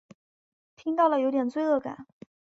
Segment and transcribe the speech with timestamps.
[0.77, 2.07] 听到了有点罪恶感